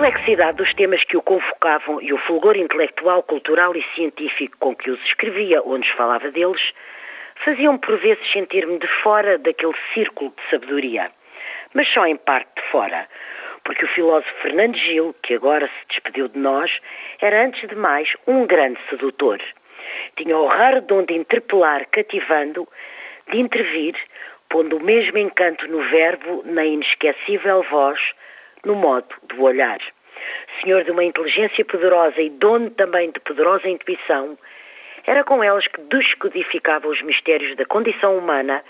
[0.00, 4.90] complexidade dos temas que o convocavam e o fulgor intelectual, cultural e científico com que
[4.90, 6.72] os escrevia ou nos falava deles,
[7.44, 11.10] faziam por vezes sentir-me de fora daquele círculo de sabedoria.
[11.74, 13.06] Mas só em parte de fora,
[13.62, 16.70] porque o filósofo Fernando Gil, que agora se despediu de nós,
[17.20, 19.38] era antes de mais um grande sedutor.
[20.16, 22.66] Tinha o raro dom de interpelar cativando,
[23.30, 23.94] de intervir,
[24.48, 28.00] pondo o mesmo encanto no verbo, na inesquecível voz,
[28.64, 29.78] no modo do olhar.
[30.60, 34.38] Senhor de uma inteligência poderosa e dono também de poderosa intuição,
[35.06, 38.62] era com elas que descodificava os mistérios da condição humana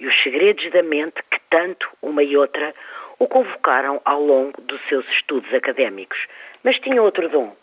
[0.00, 2.74] e os segredos da mente que tanto, uma e outra,
[3.18, 6.18] o convocaram ao longo dos seus estudos académicos.
[6.62, 7.54] Mas tinha outro dom,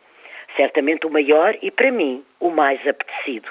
[0.55, 3.49] certamente o maior e, para mim, o mais apetecido: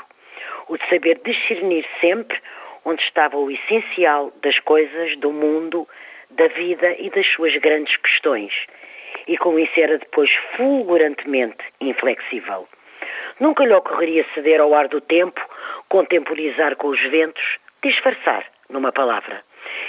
[0.69, 2.41] o de saber discernir sempre
[2.85, 5.89] onde estava o essencial das coisas, do mundo,
[6.37, 8.53] da vida e das suas grandes questões.
[9.27, 12.69] E com isso era depois fulgurantemente inflexível.
[13.41, 15.41] Nunca lhe ocorreria ceder ao ar do tempo,
[15.89, 19.43] contemporizar com os ventos, disfarçar, numa palavra.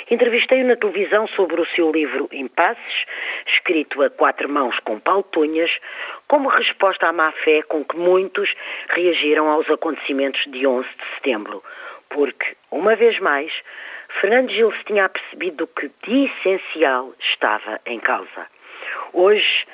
[0.09, 3.05] Entrevistei-o na televisão sobre o seu livro Impasses,
[3.47, 5.71] escrito a quatro mãos com Paulo Tunhas,
[6.27, 8.53] como resposta à má fé com que muitos
[8.89, 11.63] reagiram aos acontecimentos de 11 de setembro,
[12.13, 13.51] porque, uma vez mais,
[14.21, 18.47] Fernando Gil se tinha percebido que de essencial estava em causa.
[19.11, 19.65] Hoje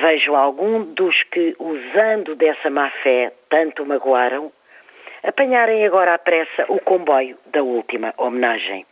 [0.00, 4.50] vejo algum dos que, usando dessa má fé, tanto magoaram,
[5.22, 8.86] apanharem agora à pressa o comboio da última homenagem.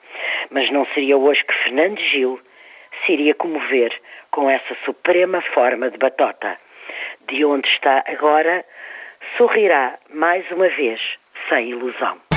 [0.51, 2.39] Mas não seria hoje que Fernando Gil
[3.05, 3.93] se iria comover
[4.31, 6.59] com essa suprema forma de batota.
[7.29, 8.65] De onde está agora,
[9.37, 11.01] sorrirá mais uma vez,
[11.49, 12.34] sem ilusão.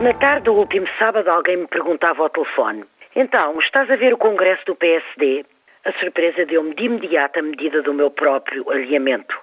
[0.00, 2.84] Na tarde do último sábado, alguém me perguntava ao telefone:
[3.16, 5.44] Então, estás a ver o congresso do PSD?
[5.84, 9.36] A surpresa deu-me de imediato a medida do meu próprio alinhamento.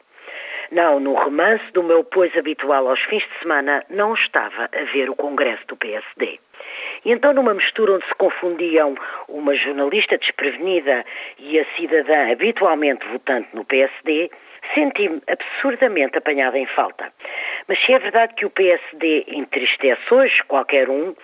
[0.72, 5.10] Não, no romance do meu pois habitual aos fins de semana, não estava a ver
[5.10, 6.40] o congresso do PSD.
[7.04, 8.96] E então, numa mistura onde se confundiam
[9.28, 11.06] uma jornalista desprevenida
[11.38, 14.32] e a cidadã habitualmente votante no PSD,
[14.74, 17.12] senti-me absurdamente apanhada em falta.
[17.68, 21.16] Mas se é verdade que o PSD entristece hoje qualquer um,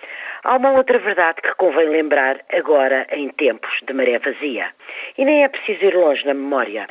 [0.42, 4.70] há uma outra verdade que convém lembrar agora em tempos de maré vazia.
[5.16, 6.88] E nem é preciso ir longe na memória.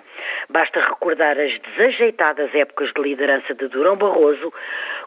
[0.50, 4.54] Basta recordar as desajeitadas épocas de liderança de Durão Barroso,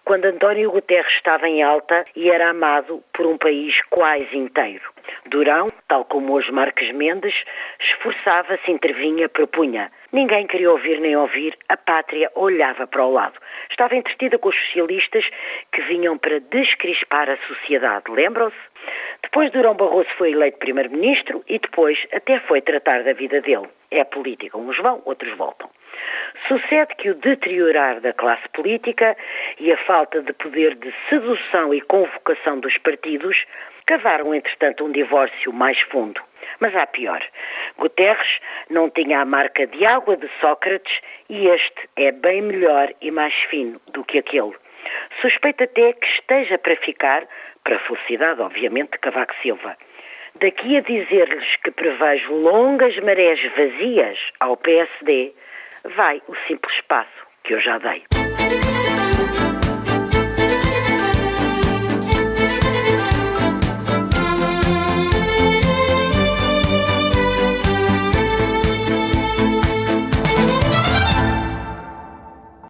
[0.05, 4.93] quando António Guterres estava em alta e era amado por um país quase inteiro.
[5.35, 7.35] Durão, tal como hoje Marques Mendes,
[7.81, 9.91] esforçava-se, intervinha, propunha.
[10.13, 13.35] Ninguém queria ouvir nem ouvir, a pátria olhava para o lado.
[13.69, 15.29] Estava entretida com os socialistas
[15.73, 18.57] que vinham para descrispar a sociedade, lembram-se?
[19.25, 23.69] Depois Durão Barroso foi eleito primeiro-ministro e depois até foi tratar da vida dele.
[23.91, 25.69] É política, uns vão, outros voltam.
[26.47, 29.17] Sucede que o deteriorar da classe política
[29.59, 33.37] e a falta de poder de sedução e convocação dos partidos
[33.87, 36.21] cavaram, entretanto, um divórcio mais fundo.
[36.61, 37.23] Mas há pior.
[37.79, 38.39] Guterres
[38.71, 43.35] não tinha a marca de água de Sócrates e este é bem melhor e mais
[43.51, 44.55] fino do que aquele.
[45.21, 47.27] Suspeito até que esteja para ficar,
[47.63, 49.77] para a felicidade, obviamente, de Cavaco Silva.
[50.41, 55.33] Daqui a dizer-lhes que prevejo longas marés vazias ao PSD,
[55.97, 58.05] vai o simples passo que eu já dei.